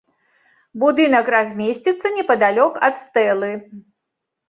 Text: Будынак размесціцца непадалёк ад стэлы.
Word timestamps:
Будынак 0.83 1.25
размесціцца 1.35 2.07
непадалёк 2.17 2.73
ад 2.91 2.95
стэлы. 3.07 3.51